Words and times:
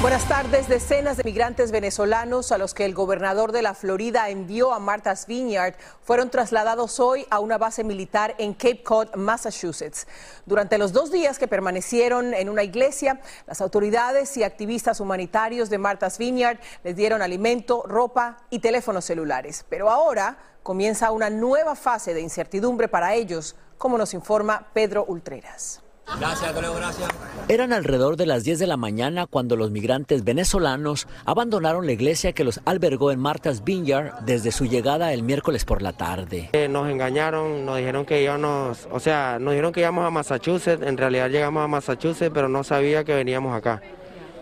Buenas 0.00 0.28
tardes. 0.28 0.68
Decenas 0.68 1.16
de 1.16 1.24
migrantes 1.24 1.72
venezolanos 1.72 2.52
a 2.52 2.58
los 2.58 2.72
que 2.72 2.84
el 2.84 2.94
gobernador 2.94 3.50
de 3.50 3.62
la 3.62 3.74
Florida 3.74 4.28
envió 4.28 4.72
a 4.72 4.78
Martha's 4.78 5.26
Vineyard 5.26 5.74
fueron 6.04 6.30
trasladados 6.30 7.00
hoy 7.00 7.26
a 7.30 7.40
una 7.40 7.58
base 7.58 7.82
militar 7.82 8.36
en 8.38 8.54
Cape 8.54 8.84
Cod, 8.84 9.16
Massachusetts. 9.16 10.06
Durante 10.46 10.78
los 10.78 10.92
dos 10.92 11.10
días 11.10 11.40
que 11.40 11.48
permanecieron 11.48 12.32
en 12.32 12.48
una 12.48 12.62
iglesia, 12.62 13.20
las 13.48 13.60
autoridades 13.60 14.36
y 14.36 14.44
activistas 14.44 15.00
humanitarios 15.00 15.68
de 15.68 15.78
Martha's 15.78 16.16
Vineyard 16.16 16.60
les 16.84 16.94
dieron 16.94 17.20
alimento, 17.20 17.82
ropa 17.84 18.36
y 18.50 18.60
teléfonos 18.60 19.04
celulares. 19.04 19.66
Pero 19.68 19.90
ahora 19.90 20.38
comienza 20.62 21.10
una 21.10 21.28
nueva 21.28 21.74
fase 21.74 22.14
de 22.14 22.20
incertidumbre 22.20 22.86
para 22.86 23.14
ellos, 23.14 23.56
como 23.78 23.98
nos 23.98 24.14
informa 24.14 24.68
Pedro 24.72 25.04
Ultreras. 25.08 25.82
Gracias, 26.18 26.54
gracias. 26.54 27.08
Eran 27.48 27.72
alrededor 27.72 28.16
de 28.16 28.26
las 28.26 28.44
10 28.44 28.58
de 28.58 28.66
la 28.66 28.76
mañana 28.76 29.26
cuando 29.26 29.56
los 29.56 29.70
migrantes 29.70 30.22
venezolanos 30.22 31.06
abandonaron 31.24 31.86
la 31.86 31.92
iglesia 31.92 32.32
que 32.32 32.44
los 32.44 32.60
albergó 32.66 33.10
en 33.10 33.20
Martha's 33.20 33.64
Vineyard 33.64 34.12
desde 34.20 34.52
su 34.52 34.66
llegada 34.66 35.12
el 35.14 35.22
miércoles 35.22 35.64
por 35.64 35.80
la 35.80 35.94
tarde. 35.94 36.50
Eh, 36.52 36.68
nos 36.68 36.90
engañaron, 36.90 37.64
nos 37.64 37.78
dijeron 37.78 38.04
que 38.04 38.22
íbamos, 38.22 38.86
o 38.92 39.00
sea, 39.00 39.38
nos 39.40 39.52
dijeron 39.52 39.72
que 39.72 39.80
íbamos 39.80 40.04
a 40.04 40.10
Massachusetts, 40.10 40.82
en 40.86 40.96
realidad 40.98 41.30
llegamos 41.30 41.64
a 41.64 41.68
Massachusetts, 41.68 42.30
pero 42.34 42.48
no 42.48 42.64
sabía 42.64 43.04
que 43.04 43.14
veníamos 43.14 43.56
acá. 43.56 43.80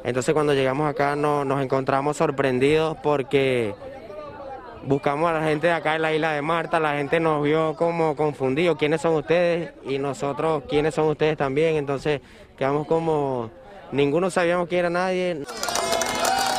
Entonces 0.02 0.34
cuando 0.34 0.54
llegamos 0.54 0.88
acá 0.88 1.16
nos 1.16 1.62
encontramos 1.62 2.16
sorprendidos 2.16 2.96
porque 3.02 3.74
buscamos 4.86 5.28
a 5.28 5.34
la 5.34 5.42
gente 5.42 5.66
de 5.66 5.72
acá 5.72 5.96
en 5.96 6.02
la 6.02 6.14
isla 6.14 6.32
de 6.32 6.42
Marta, 6.42 6.78
la 6.78 6.96
gente 6.96 7.18
nos 7.20 7.42
vio 7.42 7.74
como 7.74 8.14
confundidos, 8.16 8.76
quiénes 8.76 9.00
son 9.00 9.14
ustedes 9.14 9.72
y 9.84 9.98
nosotros 9.98 10.62
quiénes 10.68 10.94
son 10.94 11.08
ustedes 11.08 11.36
también, 11.36 11.76
entonces 11.76 12.20
quedamos 12.56 12.86
como, 12.86 13.50
ninguno 13.92 14.30
sabíamos 14.30 14.68
quién 14.68 14.80
era 14.80 14.90
nadie. 14.90 15.44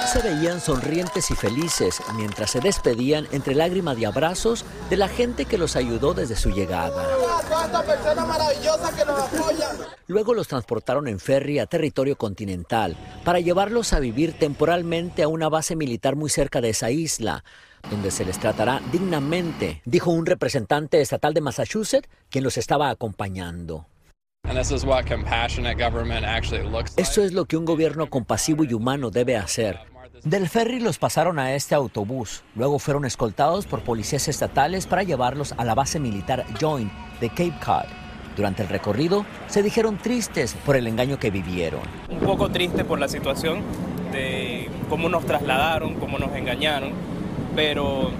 Se 0.08 0.22
veían 0.22 0.62
sonrientes 0.62 1.30
y 1.32 1.36
felices 1.36 2.02
mientras 2.16 2.52
se 2.52 2.62
despedían 2.62 3.28
entre 3.34 3.56
lágrimas 3.56 3.98
y 3.98 4.06
abrazos 4.06 4.64
de 4.90 4.96
la 4.96 5.10
gente 5.10 5.44
que 5.44 5.58
los 5.58 5.76
ayudó 5.76 6.14
desde 6.14 6.38
su 6.38 6.50
llegada. 6.50 7.06
Luego 10.08 10.34
los 10.34 10.48
transportaron 10.48 11.10
en 11.10 11.20
ferry 11.20 11.60
a 11.60 11.66
territorio 11.66 12.18
continental 12.18 12.96
para 13.26 13.42
llevarlos 13.42 13.92
a 13.92 14.00
vivir 14.00 14.40
temporalmente 14.40 15.24
a 15.24 15.28
una 15.28 15.50
base 15.50 15.76
militar 15.76 16.16
muy 16.16 16.30
cerca 16.30 16.62
de 16.62 16.70
esa 16.70 16.90
isla, 16.90 17.44
donde 17.92 18.10
se 18.10 18.24
les 18.24 18.40
tratará 18.40 18.82
dignamente, 18.94 19.82
dijo 19.84 20.12
un 20.12 20.26
representante 20.26 21.02
estatal 21.02 21.34
de 21.34 21.42
Massachusetts 21.42 22.08
quien 22.30 22.46
los 22.46 22.58
estaba 22.58 22.90
acompañando. 22.90 23.88
Esto 26.96 27.24
es 27.24 27.34
lo 27.34 27.46
que 27.46 27.58
un 27.58 27.66
gobierno 27.66 28.10
compasivo 28.10 28.64
y 28.64 28.74
humano 28.74 29.10
debe 29.12 29.36
hacer. 29.36 29.97
Del 30.24 30.50
ferry 30.50 30.80
los 30.80 30.98
pasaron 30.98 31.40
a 31.40 31.54
este 31.54 31.76
autobús, 31.76 32.44
luego 32.56 32.80
fueron 32.80 33.06
escoltados 33.06 33.66
por 33.66 33.82
policías 33.82 34.28
estatales 34.28 34.88
para 34.88 35.04
llevarlos 35.04 35.54
a 35.58 35.66
la 35.66 35.76
base 35.76 36.00
militar 36.00 36.46
Joint 36.60 36.92
de 37.20 37.30
Cape 37.30 37.56
Cod. 37.64 37.88
Durante 38.36 38.64
el 38.64 38.70
recorrido 38.70 39.26
se 39.48 39.64
dijeron 39.64 39.98
tristes 39.98 40.56
por 40.66 40.76
el 40.76 40.88
engaño 40.88 41.20
que 41.20 41.32
vivieron. 41.32 41.82
Un 42.10 42.20
poco 42.20 42.50
triste 42.50 42.86
por 42.86 43.00
la 43.00 43.08
situación 43.08 43.62
de 44.12 44.70
cómo 44.90 45.10
nos 45.10 45.26
trasladaron, 45.26 45.96
cómo 45.96 46.20
nos 46.20 46.36
engañaron 46.36 46.94
pero 47.58 48.12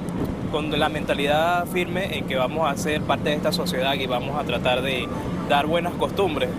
con 0.52 0.78
la 0.80 0.90
mentalidad 0.90 1.68
firme 1.68 2.18
en 2.18 2.26
que 2.26 2.36
vamos 2.36 2.68
a 2.68 2.76
ser 2.76 3.02
parte 3.04 3.30
de 3.30 3.36
esta 3.36 3.52
sociedad 3.52 3.94
y 3.94 4.08
vamos 4.08 4.36
a 4.36 4.44
tratar 4.44 4.82
de 4.82 5.08
dar 5.48 5.68
buenas 5.68 5.94
costumbres, 5.94 6.50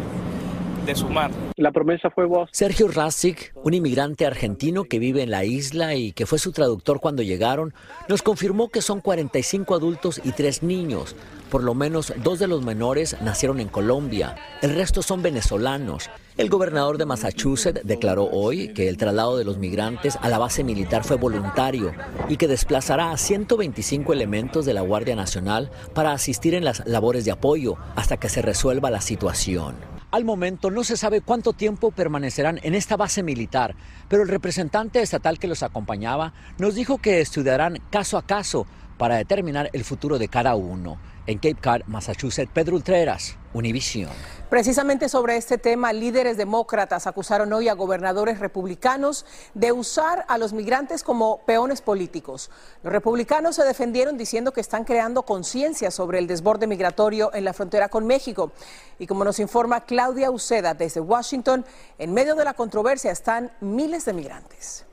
de 0.87 0.95
sumar. 0.95 1.48
La 1.59 1.73
promesa 1.73 2.09
fue 2.09 2.25
vos. 2.25 2.49
Sergio 2.53 2.87
Rasik, 2.87 3.53
un 3.65 3.75
inmigrante 3.75 4.25
argentino 4.25 4.85
que 4.85 5.01
vive 5.01 5.25
en 5.25 5.33
la 5.33 5.45
isla 5.45 5.97
y 5.97 6.13
que 6.13 6.25
fue 6.25 6.39
su 6.39 6.53
traductor 6.53 7.01
cuando 7.01 7.25
llegaron, 7.25 7.75
nos 8.09 8.23
confirmó 8.23 8.69
que 8.69 8.81
son 8.81 9.01
45 9.01 9.75
adultos 9.75 10.21
y 10.23 10.31
3 10.31 10.63
niños. 10.63 11.17
Por 11.51 11.65
lo 11.65 11.75
menos 11.75 12.13
dos 12.23 12.39
de 12.39 12.47
los 12.47 12.65
menores 12.65 13.17
nacieron 13.23 13.59
en 13.59 13.67
Colombia, 13.67 14.37
el 14.63 14.73
resto 14.77 15.03
son 15.03 15.21
venezolanos. 15.21 16.09
El 16.37 16.49
gobernador 16.49 16.97
de 16.97 17.07
Massachusetts 17.07 17.81
declaró 17.83 18.29
hoy 18.31 18.73
que 18.73 18.89
el 18.89 18.97
traslado 18.97 19.37
de 19.37 19.45
los 19.45 19.59
migrantes 19.59 20.17
a 20.23 20.29
la 20.29 20.39
base 20.39 20.63
militar 20.63 21.03
fue 21.03 21.17
voluntario 21.17 21.93
y 22.29 22.37
que 22.37 22.47
desplazará 22.47 23.11
a 23.11 23.17
125 23.17 24.13
elementos 24.13 24.65
de 24.65 24.75
la 24.75 24.83
Guardia 24.83 25.17
Nacional 25.17 25.73
para 25.93 26.13
asistir 26.13 26.55
en 26.55 26.65
las 26.65 26.87
labores 26.87 27.25
de 27.25 27.33
apoyo 27.33 27.75
hasta 27.97 28.17
que 28.17 28.29
se 28.29 28.43
resuelva 28.43 28.93
la 28.93 29.01
situación. 29.01 29.98
Al 30.11 30.25
momento 30.25 30.71
no 30.71 30.85
se 30.85 30.97
sabe 30.97 31.21
cuánto 31.21 31.53
tiempo 31.53 31.91
permanecerán 31.91 32.61
en 32.63 32.75
esta 32.75 32.97
base 32.97 33.23
militar, 33.23 33.75
pero 34.09 34.23
el 34.23 34.29
representante 34.31 35.03
estatal 35.03 35.39
que 35.39 35.49
los 35.49 35.63
acompañaba 35.63 36.33
nos 36.57 36.75
dijo 36.75 36.97
que 36.97 37.21
estudiarán 37.21 37.79
caso 37.91 38.17
a 38.17 38.23
caso 38.23 38.67
para 38.97 39.17
determinar 39.17 39.69
el 39.75 39.85
futuro 39.85 40.19
de 40.19 40.29
cada 40.29 40.55
uno 40.55 40.99
en 41.29 41.39
Cape 41.39 41.59
Cod, 41.63 41.87
Massachusetts. 41.87 42.51
Pedro 42.53 42.75
Ultreras, 42.75 43.37
Univision. 43.53 44.11
Precisamente 44.49 45.11
sobre 45.11 45.37
este 45.37 45.59
tema, 45.59 45.93
líderes 45.93 46.39
demócratas 46.39 47.07
acusaron 47.07 47.53
hoy 47.53 47.69
a 47.69 47.75
gobernadores 47.75 48.41
republicanos 48.41 49.27
de 49.53 49.71
usar 49.73 50.25
a 50.27 50.39
los 50.39 50.55
migrantes 50.55 51.05
como 51.05 51.43
peones 51.45 51.83
políticos. 51.83 52.51
Los 52.83 52.93
republicanos 52.93 53.57
se 53.57 53.65
defendieron 53.65 54.17
diciendo 54.17 54.53
que 54.53 54.63
están 54.63 54.85
creando 54.85 55.25
conciencia 55.25 55.91
sobre 55.91 56.19
el 56.19 56.27
desborde 56.27 56.67
migratorio 56.67 57.31
en 57.35 57.45
la 57.45 57.53
frontera 57.53 57.91
con 57.91 58.07
México. 58.07 58.53
Y 58.99 59.07
como 59.07 59.23
nos 59.23 59.39
informa 59.39 59.83
Claudia 59.83 60.31
Uceda 60.31 60.73
desde 60.73 61.01
Washington, 61.01 61.67
en 61.99 62.15
medio 62.15 62.37
de 62.37 62.45
la 62.45 62.55
controversia 62.55 63.11
están 63.11 63.53
miles 63.61 64.07
de 64.07 64.15
migrantes. 64.15 64.88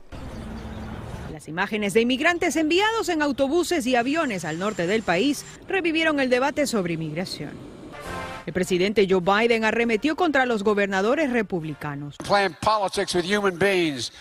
Las 1.45 1.49
imágenes 1.49 1.93
de 1.93 2.01
inmigrantes 2.01 2.55
enviados 2.55 3.07
en 3.07 3.21
autobuses 3.21 3.85
y 3.85 3.95
aviones 3.95 4.45
al 4.45 4.57
norte 4.57 4.87
del 4.87 5.03
país 5.03 5.45
revivieron 5.67 6.19
el 6.19 6.27
debate 6.27 6.65
sobre 6.65 6.95
inmigración. 6.95 7.51
El 8.47 8.53
presidente 8.53 9.05
Joe 9.07 9.21
Biden 9.21 9.63
arremetió 9.63 10.15
contra 10.15 10.47
los 10.47 10.63
gobernadores 10.63 11.31
republicanos. 11.31 12.15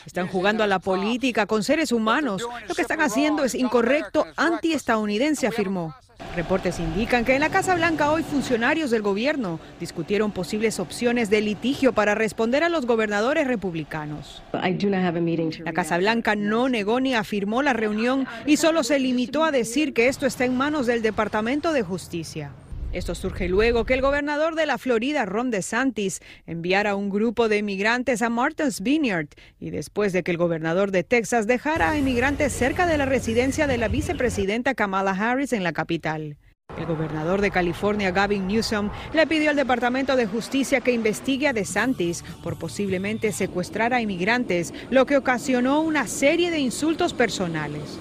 Están 0.04 0.28
jugando 0.28 0.64
a 0.64 0.66
la 0.66 0.78
política 0.80 1.46
con 1.46 1.62
seres 1.62 1.92
humanos. 1.92 2.46
Lo 2.68 2.74
que 2.74 2.82
están 2.82 3.00
haciendo 3.00 3.42
es 3.44 3.54
incorrecto, 3.54 4.26
antiestadounidense, 4.36 5.46
afirmó. 5.46 5.94
Reportes 6.36 6.80
indican 6.80 7.24
que 7.24 7.34
en 7.34 7.40
la 7.40 7.48
Casa 7.48 7.74
Blanca 7.74 8.10
hoy 8.10 8.22
funcionarios 8.22 8.90
del 8.90 9.02
gobierno 9.02 9.60
discutieron 9.78 10.32
posibles 10.32 10.80
opciones 10.80 11.30
de 11.30 11.40
litigio 11.40 11.92
para 11.92 12.14
responder 12.14 12.64
a 12.64 12.68
los 12.68 12.86
gobernadores 12.86 13.46
republicanos. 13.46 14.42
La 14.52 15.72
Casa 15.72 15.98
Blanca 15.98 16.34
no 16.34 16.68
negó 16.68 17.00
ni 17.00 17.14
afirmó 17.14 17.62
la 17.62 17.72
reunión 17.72 18.26
y 18.46 18.56
solo 18.56 18.82
se 18.82 18.98
limitó 18.98 19.44
a 19.44 19.52
decir 19.52 19.94
que 19.94 20.08
esto 20.08 20.26
está 20.26 20.44
en 20.44 20.56
manos 20.56 20.86
del 20.86 21.02
Departamento 21.02 21.72
de 21.72 21.82
Justicia. 21.82 22.50
Esto 22.94 23.16
surge 23.16 23.48
luego 23.48 23.84
que 23.84 23.94
el 23.94 24.02
gobernador 24.02 24.54
de 24.54 24.66
la 24.66 24.78
Florida, 24.78 25.26
Ron 25.26 25.50
DeSantis, 25.50 26.20
enviara 26.46 26.94
un 26.94 27.10
grupo 27.10 27.48
de 27.48 27.58
inmigrantes 27.58 28.22
a 28.22 28.30
Martha's 28.30 28.82
Vineyard 28.82 29.26
y 29.58 29.70
después 29.70 30.12
de 30.12 30.22
que 30.22 30.30
el 30.30 30.36
gobernador 30.36 30.92
de 30.92 31.02
Texas 31.02 31.48
dejara 31.48 31.90
a 31.90 31.98
inmigrantes 31.98 32.52
cerca 32.52 32.86
de 32.86 32.96
la 32.96 33.04
residencia 33.04 33.66
de 33.66 33.78
la 33.78 33.88
vicepresidenta 33.88 34.76
Kamala 34.76 35.10
Harris 35.10 35.52
en 35.52 35.64
la 35.64 35.72
capital. 35.72 36.36
El 36.78 36.86
gobernador 36.86 37.40
de 37.40 37.50
California, 37.50 38.12
Gavin 38.12 38.46
Newsom, 38.46 38.90
le 39.12 39.26
pidió 39.26 39.50
al 39.50 39.56
Departamento 39.56 40.14
de 40.14 40.26
Justicia 40.26 40.80
que 40.80 40.92
investigue 40.92 41.48
a 41.48 41.52
DeSantis 41.52 42.24
por 42.44 42.60
posiblemente 42.60 43.32
secuestrar 43.32 43.92
a 43.92 44.02
inmigrantes, 44.02 44.72
lo 44.90 45.04
que 45.04 45.16
ocasionó 45.16 45.80
una 45.80 46.06
serie 46.06 46.52
de 46.52 46.60
insultos 46.60 47.12
personales. 47.12 47.98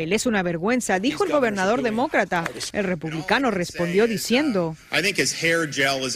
Él 0.00 0.12
es 0.12 0.26
una 0.26 0.42
vergüenza, 0.42 0.98
dijo 0.98 1.24
el 1.24 1.32
gobernador 1.32 1.82
demócrata. 1.82 2.44
El 2.72 2.84
republicano 2.84 3.50
respondió 3.50 4.06
diciendo, 4.06 4.76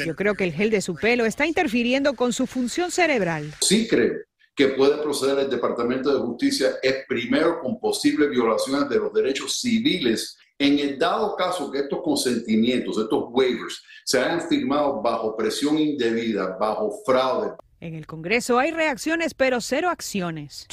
yo 0.05 0.17
creo 0.17 0.35
que 0.35 0.45
el 0.45 0.53
gel 0.53 0.71
de 0.71 0.81
su 0.81 0.95
pelo 0.97 1.27
está 1.27 1.47
interfiriendo 1.47 2.15
con 2.15 2.33
su 2.33 2.47
función 2.47 2.91
cerebral. 2.91 3.55
Sí 3.61 3.87
creo 3.89 4.15
que 4.55 4.69
puede 4.69 5.03
proceder 5.03 5.39
el 5.41 5.51
Departamento 5.51 6.15
de 6.15 6.21
Justicia 6.21 6.77
es 6.83 7.05
primero 7.09 7.61
con 7.61 7.81
posibles 7.81 8.31
violaciones 8.31 8.89
de 8.89 8.97
los 8.97 9.13
derechos 9.13 9.61
civiles 9.61 10.39
en 10.59 10.79
el 10.79 10.99
dado 10.99 11.35
caso 11.35 11.71
que 11.71 11.81
estos 11.81 12.01
consentimientos, 12.03 12.99
estos 12.99 13.25
waivers, 13.31 13.83
se 14.05 14.21
hayan 14.21 14.41
firmado 14.49 15.03
bajo 15.03 15.37
presión 15.37 15.79
indebida, 15.79 16.57
bajo 16.59 16.93
fraude, 17.05 17.55
en 17.85 17.95
el 17.95 18.07
Congreso 18.07 18.59
hay 18.59 18.71
reacciones, 18.71 19.35
pero 19.35 19.61
cero 19.61 19.91
acciones. 19.91 20.67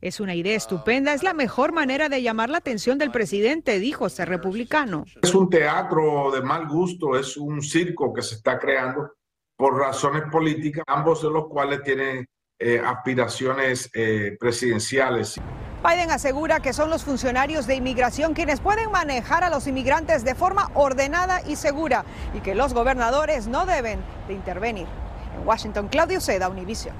Es 0.00 0.20
una 0.20 0.34
idea 0.34 0.56
estupenda, 0.56 1.14
es 1.14 1.22
la 1.22 1.32
mejor 1.32 1.72
manera 1.72 2.08
de 2.08 2.22
llamar 2.22 2.50
la 2.50 2.58
atención 2.58 2.98
del 2.98 3.12
presidente, 3.12 3.78
dijo 3.78 4.06
ese 4.06 4.24
republicano. 4.24 5.04
Es 5.22 5.32
un 5.32 5.48
teatro 5.48 6.32
de 6.32 6.42
mal 6.42 6.66
gusto, 6.66 7.16
es 7.16 7.36
un 7.36 7.62
circo 7.62 8.12
que 8.12 8.22
se 8.22 8.34
está 8.34 8.58
creando 8.58 9.12
por 9.56 9.78
razones 9.78 10.24
políticas, 10.32 10.82
ambos 10.88 11.22
de 11.22 11.30
los 11.30 11.46
cuales 11.46 11.84
tienen 11.84 12.26
eh, 12.58 12.82
aspiraciones 12.84 13.88
eh, 13.94 14.36
presidenciales. 14.40 15.40
Biden 15.88 16.10
asegura 16.10 16.60
que 16.60 16.72
son 16.72 16.90
los 16.90 17.04
funcionarios 17.04 17.68
de 17.68 17.76
inmigración 17.76 18.34
quienes 18.34 18.60
pueden 18.60 18.90
manejar 18.90 19.44
a 19.44 19.50
los 19.50 19.68
inmigrantes 19.68 20.24
de 20.24 20.34
forma 20.34 20.70
ordenada 20.74 21.42
y 21.46 21.54
segura 21.54 22.04
y 22.34 22.40
que 22.40 22.56
los 22.56 22.74
gobernadores 22.74 23.46
no 23.46 23.66
deben 23.66 24.00
de 24.26 24.34
intervenir. 24.34 24.88
Washington, 25.40 25.88
Claudio 25.88 26.20
Seda, 26.20 26.48
Univision. 26.48 26.94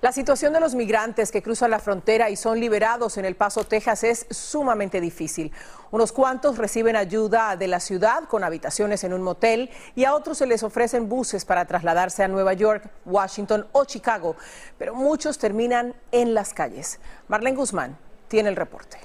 La 0.00 0.12
situación 0.12 0.52
de 0.52 0.60
los 0.60 0.76
migrantes 0.76 1.32
que 1.32 1.42
cruzan 1.42 1.72
la 1.72 1.80
frontera 1.80 2.30
y 2.30 2.36
son 2.36 2.60
liberados 2.60 3.18
en 3.18 3.24
El 3.24 3.34
Paso, 3.34 3.64
Texas, 3.64 4.04
es 4.04 4.26
sumamente 4.30 5.00
difícil. 5.00 5.50
Unos 5.90 6.12
cuantos 6.12 6.56
reciben 6.56 6.94
ayuda 6.94 7.56
de 7.56 7.66
la 7.66 7.80
ciudad 7.80 8.28
con 8.28 8.44
habitaciones 8.44 9.02
en 9.02 9.12
un 9.12 9.22
motel 9.22 9.70
y 9.96 10.04
a 10.04 10.14
otros 10.14 10.38
se 10.38 10.46
les 10.46 10.62
ofrecen 10.62 11.08
buses 11.08 11.44
para 11.44 11.64
trasladarse 11.64 12.22
a 12.22 12.28
Nueva 12.28 12.52
York, 12.52 12.88
Washington 13.06 13.66
o 13.72 13.86
Chicago, 13.86 14.36
pero 14.78 14.94
muchos 14.94 15.36
terminan 15.36 15.94
en 16.12 16.32
las 16.32 16.54
calles. 16.54 17.00
Marlene 17.26 17.56
Guzmán 17.56 17.98
tiene 18.28 18.50
el 18.50 18.56
reporte. 18.56 18.98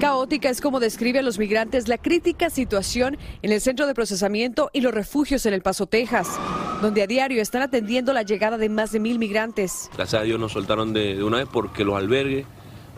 Caótica 0.00 0.48
es 0.48 0.62
como 0.62 0.80
describe 0.80 1.18
a 1.18 1.22
los 1.22 1.38
migrantes 1.38 1.86
la 1.86 1.98
crítica 1.98 2.48
situación 2.48 3.18
en 3.42 3.52
el 3.52 3.60
centro 3.60 3.86
de 3.86 3.92
procesamiento 3.92 4.70
y 4.72 4.80
los 4.80 4.94
refugios 4.94 5.44
en 5.44 5.52
El 5.52 5.60
Paso, 5.60 5.86
Texas, 5.86 6.40
donde 6.80 7.02
a 7.02 7.06
diario 7.06 7.42
están 7.42 7.60
atendiendo 7.60 8.14
la 8.14 8.22
llegada 8.22 8.56
de 8.56 8.70
más 8.70 8.92
de 8.92 8.98
mil 8.98 9.18
migrantes. 9.18 9.90
Gracias 9.94 10.22
a 10.22 10.24
Dios 10.24 10.40
nos 10.40 10.52
soltaron 10.52 10.94
de, 10.94 11.22
una 11.22 11.36
vez 11.36 11.48
porque 11.52 11.84
los 11.84 11.98
albergues 11.98 12.46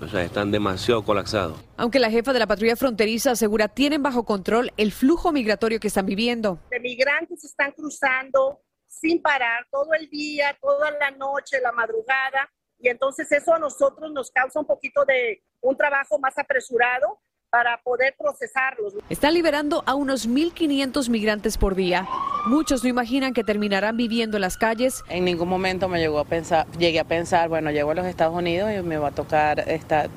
o 0.01 0.07
sea, 0.07 0.23
están 0.23 0.53
demasiado 0.53 1.05
colapsados. 1.05 1.59
Aunque 1.77 1.99
la 1.99 2.09
jefa 2.09 2.33
de 2.33 2.39
la 2.39 2.47
patrulla 2.47 2.77
fronteriza 2.77 3.33
asegura 3.33 3.67
tienen 3.67 4.01
bajo 4.01 4.25
control 4.25 4.71
el 4.77 4.93
flujo 4.93 5.33
migratorio 5.33 5.81
que 5.81 5.89
están 5.89 6.07
viviendo. 6.07 6.61
De 6.71 6.79
migrantes 6.79 7.43
están 7.43 7.73
cruzando 7.73 8.61
sin 8.87 9.21
parar 9.21 9.67
todo 9.73 9.93
el 9.99 10.09
día, 10.09 10.57
toda 10.61 10.93
la 10.93 11.11
noche, 11.11 11.61
la 11.61 11.73
madrugada 11.73 12.49
y 12.79 12.89
entonces 12.89 13.31
eso 13.33 13.55
a 13.55 13.59
nosotros 13.59 14.13
nos 14.13 14.31
causa 14.31 14.61
un 14.61 14.67
poquito 14.67 15.05
de 15.05 15.43
un 15.63 15.77
trabajo 15.77 16.19
más 16.19 16.37
apresurado 16.37 17.19
para 17.53 17.79
poder 17.83 18.15
procesarlos. 18.19 18.95
Están 19.11 19.35
liberando 19.35 19.83
a 19.85 19.95
unos 19.95 20.27
1.500 20.27 21.11
migrantes 21.11 21.59
por 21.59 21.75
día. 21.75 22.09
Muchos 22.47 22.83
no 22.83 22.89
imaginan 22.89 23.35
que 23.35 23.45
terminarán 23.45 23.95
viviendo 23.99 24.39
en 24.39 24.41
las 24.41 24.57
calles. 24.57 25.05
En 25.11 25.27
ningún 25.27 25.51
momento 25.51 25.87
me 25.87 26.01
llegó 26.01 26.19
a 26.19 26.25
pensar, 26.25 26.67
llegué 26.79 26.99
a 26.99 27.05
pensar, 27.05 27.51
bueno, 27.51 27.71
llego 27.71 27.91
a 27.91 27.95
los 27.95 28.07
Estados 28.07 28.35
Unidos 28.35 28.71
y 28.73 28.81
me 28.83 28.97
va 28.97 29.09
a 29.09 29.11
tocar 29.11 29.67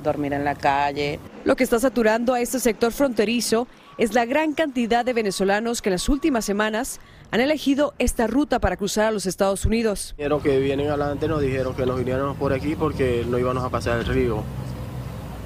dormir 0.01 0.31
en 0.31 0.45
la 0.45 0.55
calle. 0.55 1.19
Lo 1.43 1.57
que 1.57 1.65
está 1.65 1.77
saturando 1.77 2.33
a 2.33 2.39
este 2.39 2.57
sector 2.57 2.93
fronterizo 2.93 3.67
es 3.97 4.13
la 4.13 4.23
gran 4.23 4.53
cantidad 4.53 5.03
de 5.03 5.11
venezolanos 5.11 5.81
que 5.81 5.89
en 5.89 5.95
las 5.95 6.07
últimas 6.07 6.45
semanas 6.45 7.01
han 7.31 7.41
elegido 7.41 7.93
esta 7.99 8.27
ruta 8.27 8.59
para 8.59 8.77
cruzar 8.77 9.07
a 9.07 9.11
los 9.11 9.25
Estados 9.25 9.65
Unidos. 9.65 10.15
Dijeron 10.17 10.41
que 10.41 10.57
vienen 10.59 10.87
adelante, 10.87 11.27
nos 11.27 11.41
dijeron 11.41 11.75
que 11.75 11.85
nos 11.85 11.97
viniéramos 11.97 12.37
por 12.37 12.53
aquí 12.53 12.77
porque 12.77 13.25
no 13.27 13.37
íbamos 13.37 13.63
a 13.63 13.69
pasar 13.69 13.99
el 13.99 14.05
río. 14.05 14.41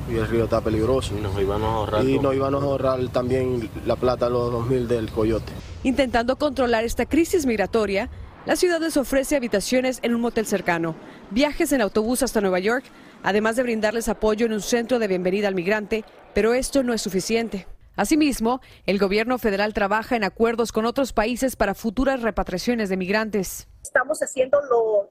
Y 0.10 0.18
el 0.18 0.28
río 0.28 0.46
está 0.46 0.62
peligroso. 0.62 1.16
Y 1.18 1.22
nos 1.22 1.40
íbamos 1.40 1.70
a 1.70 1.74
ahorrar. 1.74 2.04
Y 2.04 2.20
nos 2.20 2.36
íbamos 2.36 2.64
a 2.64 2.66
ahorrar 2.66 3.08
también 3.10 3.70
la 3.86 3.96
plata 3.96 4.26
a 4.26 4.30
los 4.30 4.52
2000 4.52 4.88
del 4.88 5.12
coyote. 5.12 5.52
Intentando 5.84 6.38
controlar 6.38 6.84
esta 6.84 7.06
crisis 7.06 7.46
migratoria, 7.46 8.10
la 8.46 8.56
ciudad 8.56 8.80
les 8.80 8.98
ofrece 8.98 9.36
habitaciones 9.36 10.00
en 10.02 10.16
un 10.16 10.22
motel 10.22 10.46
cercano, 10.46 10.96
viajes 11.30 11.72
en 11.72 11.82
autobús 11.82 12.24
hasta 12.24 12.42
Nueva 12.42 12.60
York, 12.60 12.86
además 13.22 13.56
de 13.56 13.64
brindarles 13.64 14.10
apoyo 14.10 14.46
en 14.46 14.54
un 14.54 14.62
centro 14.62 14.98
de 14.98 15.08
bienvenida 15.08 15.48
al 15.48 15.56
migrante, 15.56 16.04
pero 16.34 16.54
esto 16.54 16.82
no 16.82 16.94
es 16.94 17.02
suficiente. 17.02 17.68
Asimismo, 17.96 18.62
el 18.86 18.98
gobierno 18.98 19.38
federal 19.38 19.74
trabaja 19.74 20.16
en 20.16 20.24
acuerdos 20.24 20.72
con 20.72 20.86
otros 20.86 21.12
países 21.12 21.58
para 21.58 21.76
futuras 21.76 22.22
repatriaciones 22.22 22.88
de 22.88 22.96
migrantes. 22.96 23.68
Estamos 23.84 24.20
haciendo 24.24 24.58
lo, 24.62 25.10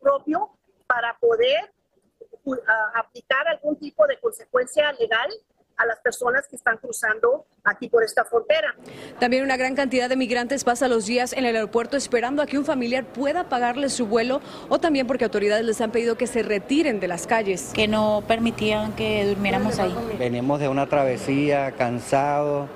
propio 0.00 0.50
para 0.86 1.18
poder 1.18 1.72
aplicar 2.94 3.46
algún 3.48 3.76
tipo 3.78 4.06
de 4.06 4.18
consecuencia 4.20 4.92
legal 4.92 5.30
a 5.80 5.86
las 5.86 5.98
personas 6.00 6.46
que 6.46 6.56
están 6.56 6.76
cruzando 6.76 7.46
aquí 7.64 7.88
por 7.88 8.04
esta 8.04 8.24
frontera. 8.24 8.74
También 9.18 9.44
una 9.44 9.56
gran 9.56 9.74
cantidad 9.74 10.10
de 10.10 10.16
migrantes 10.16 10.62
pasa 10.62 10.88
los 10.88 11.06
días 11.06 11.32
en 11.32 11.46
el 11.46 11.56
aeropuerto 11.56 11.96
esperando 11.96 12.42
a 12.42 12.46
que 12.46 12.58
un 12.58 12.66
familiar 12.66 13.06
pueda 13.06 13.48
pagarles 13.48 13.94
su 13.94 14.06
vuelo 14.06 14.42
o 14.68 14.78
también 14.78 15.06
porque 15.06 15.24
autoridades 15.24 15.64
les 15.64 15.80
han 15.80 15.90
pedido 15.90 16.16
que 16.16 16.26
se 16.26 16.42
retiren 16.42 17.00
de 17.00 17.08
las 17.08 17.26
calles. 17.26 17.70
Que 17.74 17.88
no 17.88 18.22
permitían 18.28 18.94
que 18.94 19.24
durmiéramos 19.26 19.78
ahí. 19.78 19.94
Venimos 20.18 20.60
de 20.60 20.68
una 20.68 20.86
travesía 20.86 21.72
cansados 21.72 22.68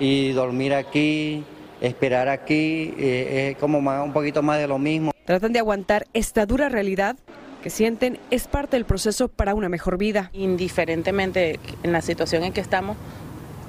y 0.00 0.32
dormir 0.32 0.74
aquí, 0.74 1.44
esperar 1.80 2.28
aquí, 2.28 2.92
eh, 2.98 3.50
es 3.50 3.58
como 3.58 3.78
un 3.78 4.12
poquito 4.12 4.42
más 4.42 4.58
de 4.58 4.66
lo 4.66 4.78
mismo. 4.78 5.12
Tratan 5.24 5.52
de 5.52 5.60
aguantar 5.60 6.06
esta 6.12 6.44
dura 6.44 6.68
realidad 6.68 7.16
que 7.62 7.70
sienten 7.70 8.18
es 8.30 8.46
parte 8.46 8.76
del 8.76 8.84
proceso 8.84 9.28
para 9.28 9.54
una 9.54 9.70
mejor 9.70 9.96
vida. 9.96 10.28
Indiferentemente 10.34 11.58
en 11.82 11.92
la 11.92 12.02
situación 12.02 12.44
en 12.44 12.52
que 12.52 12.60
estamos, 12.60 12.98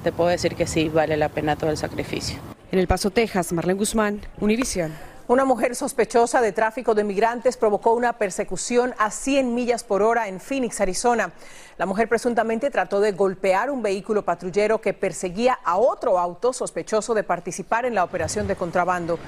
te 0.02 0.12
puedo 0.12 0.28
decir 0.28 0.54
que 0.54 0.66
sí, 0.66 0.90
vale 0.90 1.16
la 1.16 1.30
pena 1.30 1.56
todo 1.56 1.70
el 1.70 1.78
sacrificio. 1.78 2.36
En 2.70 2.78
El 2.78 2.86
Paso, 2.86 3.10
Texas, 3.10 3.52
Marlene 3.52 3.78
Guzmán, 3.78 4.20
Univisión. 4.40 4.92
Una 5.26 5.46
mujer 5.46 5.74
sospechosa 5.74 6.42
de 6.42 6.52
tráfico 6.52 6.94
de 6.94 7.02
migrantes 7.02 7.56
provocó 7.56 7.94
una 7.94 8.18
persecución 8.18 8.94
a 8.98 9.10
100 9.10 9.54
millas 9.54 9.82
por 9.82 10.02
hora 10.02 10.28
en 10.28 10.38
Phoenix, 10.38 10.82
Arizona. 10.82 11.32
La 11.78 11.86
mujer 11.86 12.10
presuntamente 12.10 12.70
trató 12.70 13.00
de 13.00 13.12
golpear 13.12 13.70
un 13.70 13.80
vehículo 13.80 14.22
patrullero 14.22 14.82
que 14.82 14.92
perseguía 14.92 15.58
a 15.64 15.78
otro 15.78 16.18
auto 16.18 16.52
sospechoso 16.52 17.14
de 17.14 17.22
participar 17.22 17.86
en 17.86 17.94
la 17.94 18.04
operación 18.04 18.46
de 18.46 18.56
contrabando. 18.56 19.18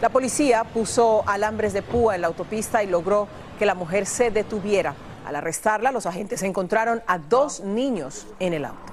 La 0.00 0.08
policía 0.08 0.64
puso 0.64 1.22
alambres 1.28 1.72
de 1.72 1.82
púa 1.82 2.16
en 2.16 2.22
la 2.22 2.26
autopista 2.26 2.82
y 2.82 2.88
logró 2.88 3.28
que 3.58 3.66
la 3.66 3.74
mujer 3.74 4.06
se 4.06 4.30
detuviera. 4.30 4.94
Al 5.26 5.36
arrestarla, 5.36 5.90
los 5.90 6.06
agentes 6.06 6.42
encontraron 6.42 7.02
a 7.06 7.18
dos 7.18 7.60
niños 7.60 8.26
en 8.38 8.52
el 8.52 8.64
auto. 8.64 8.92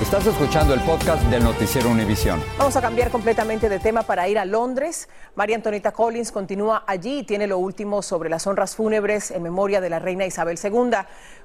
Estás 0.00 0.26
escuchando 0.26 0.74
el 0.74 0.80
podcast 0.80 1.22
del 1.26 1.44
noticiero 1.44 1.88
Univisión. 1.88 2.42
Vamos 2.58 2.74
a 2.74 2.80
cambiar 2.80 3.10
completamente 3.10 3.68
de 3.68 3.78
tema 3.78 4.02
para 4.02 4.28
ir 4.28 4.36
a 4.36 4.44
Londres. 4.44 5.08
María 5.36 5.54
Antonita 5.54 5.92
Collins 5.92 6.32
continúa 6.32 6.82
allí 6.88 7.20
y 7.20 7.22
tiene 7.22 7.46
lo 7.46 7.58
último 7.58 8.02
sobre 8.02 8.28
las 8.28 8.46
honras 8.48 8.74
fúnebres 8.74 9.30
en 9.30 9.44
memoria 9.44 9.80
de 9.80 9.90
la 9.90 10.00
reina 10.00 10.26
Isabel 10.26 10.58
II. 10.60 10.90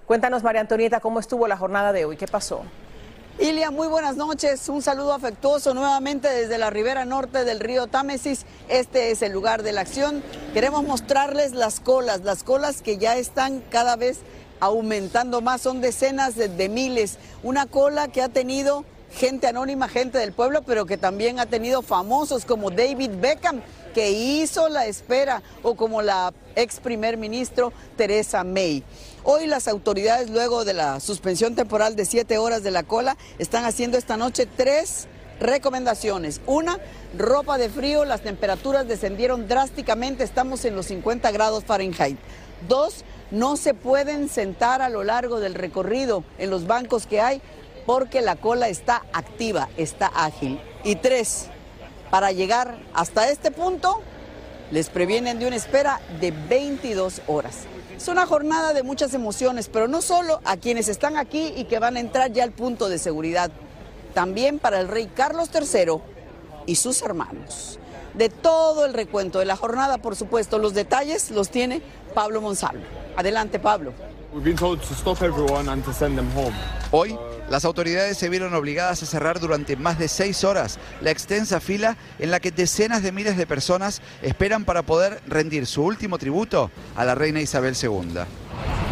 Cuéntanos, 0.08 0.42
María 0.42 0.62
Antonieta, 0.62 1.00
cómo 1.02 1.20
estuvo 1.20 1.48
la 1.48 1.56
jornada 1.56 1.94
de 1.94 2.06
hoy, 2.06 2.18
qué 2.18 2.28
pasó. 2.28 2.64
Ilia, 3.40 3.70
muy 3.70 3.88
buenas 3.88 4.16
noches. 4.16 4.68
Un 4.68 4.82
saludo 4.82 5.14
afectuoso 5.14 5.76
nuevamente 5.76 6.28
desde 6.28 6.58
la 6.58 6.72
ribera 6.72 7.06
norte 7.06 7.46
del 7.46 7.60
río 7.60 7.86
Támesis. 7.86 8.48
Este 8.68 9.12
es 9.12 9.22
el 9.22 9.32
lugar 9.32 9.62
de 9.62 9.74
la 9.74 9.82
acción. 9.82 10.24
Queremos 10.56 10.84
mostrarles 10.84 11.52
las 11.52 11.80
colas, 11.80 12.22
las 12.22 12.42
colas 12.42 12.82
que 12.82 12.98
ya 12.98 13.16
están 13.16 13.64
cada 13.70 13.96
vez 13.96 14.22
aumentando 14.60 15.42
más, 15.42 15.62
son 15.62 15.82
decenas 15.82 16.36
de, 16.36 16.68
miles. 16.68 17.20
Una 17.44 17.68
cola 17.68 18.08
que 18.08 18.24
ha 18.24 18.30
tenido 18.30 18.86
gente 19.12 19.46
anónima, 19.46 19.88
gente 19.88 20.18
del 20.18 20.34
pueblo, 20.34 20.64
pero 20.64 20.88
que 20.88 20.98
también 20.98 21.40
ha 21.40 21.46
tenido 21.46 21.84
famosos 21.84 22.44
como 22.44 22.72
David 22.72 23.12
Beckham, 23.22 23.62
que 23.98 24.12
hizo 24.12 24.70
la 24.70 24.86
espera, 24.86 25.42
o 25.64 25.74
como 25.74 26.04
la 26.04 26.32
ex 26.56 26.80
primer 26.80 27.18
ministro 27.18 27.74
Teresa 27.96 28.44
May. 28.44 28.84
Hoy 29.24 29.48
las 29.48 29.68
autoridades, 29.68 30.30
luego 30.30 30.66
de 30.66 30.76
la 30.76 31.00
suspensión 31.00 31.56
temporal 31.56 31.96
de 31.96 32.06
siete 32.06 32.38
horas 32.38 32.62
de 32.62 32.70
la 32.70 32.84
cola, 32.84 33.18
están 33.40 33.66
haciendo 33.66 33.98
esta 33.98 34.16
noche 34.16 34.46
tres 34.56 35.08
recomendaciones. 35.40 36.42
Una, 36.46 36.78
ropa 37.18 37.58
de 37.58 37.70
frío, 37.70 38.06
las 38.06 38.22
temperaturas 38.22 38.88
descendieron 38.88 39.48
drásticamente, 39.48 40.24
estamos 40.24 40.64
en 40.66 40.76
los 40.76 40.86
50 40.86 41.32
grados 41.32 41.64
Fahrenheit. 41.64 42.20
Dos, 42.68 43.04
no 43.32 43.58
se 43.58 43.74
pueden 43.74 44.30
sentar 44.30 44.84
a 44.84 44.90
lo 44.90 45.04
largo 45.04 45.40
del 45.40 45.56
recorrido 45.56 46.24
en 46.38 46.52
los 46.52 46.68
bancos 46.68 47.08
que 47.08 47.20
hay 47.20 47.42
porque 47.88 48.22
la 48.22 48.36
cola 48.36 48.70
está 48.70 49.08
activa, 49.12 49.70
está 49.76 50.06
ágil. 50.06 50.62
Y 50.84 50.98
tres, 50.98 51.50
para 52.10 52.32
llegar 52.32 52.78
hasta 52.94 53.30
este 53.30 53.52
punto, 53.52 54.02
les 54.72 54.90
previenen 54.90 55.40
de 55.40 55.48
una 55.48 55.56
espera 55.56 56.02
de 56.20 56.32
22 56.32 57.22
horas. 57.28 57.66
Es 57.96 58.08
una 58.08 58.26
jornada 58.26 58.74
de 58.74 58.84
muchas 58.84 59.14
emociones, 59.14 59.70
pero 59.70 59.88
no 59.88 60.02
solo 60.02 60.40
a 60.46 60.58
quienes 60.58 60.88
están 60.88 61.18
aquí 61.18 61.54
y 61.56 61.66
que 61.66 61.80
van 61.80 61.98
a 61.98 62.00
entrar 62.00 62.32
ya 62.32 62.44
al 62.44 62.52
punto 62.52 62.90
de 62.90 63.00
seguridad, 63.00 63.50
también 64.14 64.60
para 64.60 64.80
el 64.80 64.88
rey 64.88 65.08
Carlos 65.08 65.50
III 65.54 66.00
y 66.66 66.76
sus 66.76 67.02
hermanos. 67.02 67.80
De 68.14 68.30
todo 68.30 68.86
el 68.86 68.94
recuento 68.94 69.40
de 69.40 69.46
la 69.46 69.56
jornada, 69.56 69.98
por 69.98 70.16
supuesto, 70.16 70.58
los 70.58 70.74
detalles 70.74 71.32
los 71.32 71.50
tiene 71.50 71.82
Pablo 72.14 72.42
Monsalvo. 72.42 72.84
Adelante, 73.16 73.60
Pablo. 73.60 73.94
Hoy, 76.92 77.18
las 77.50 77.64
autoridades 77.64 78.18
se 78.18 78.30
vieron 78.30 78.54
obligadas 78.54 79.02
a 79.02 79.06
cerrar 79.06 79.40
durante 79.40 79.78
más 79.78 79.98
de 79.98 80.08
seis 80.08 80.44
horas 80.44 80.80
la 81.02 81.12
extensa 81.12 81.60
fila 81.60 81.98
en 82.20 82.32
la 82.32 82.40
que 82.40 82.52
decenas 82.52 83.04
de 83.04 83.12
miles 83.12 83.38
de 83.38 83.48
personas 83.48 84.02
esperan 84.22 84.66
para 84.66 84.84
poder 84.84 85.22
rendir 85.28 85.66
su 85.66 85.84
último 85.84 86.18
tributo 86.18 86.72
a 86.96 87.06
la 87.06 87.16
reina 87.16 87.42
Isabel 87.42 87.76
II. 87.82 88.20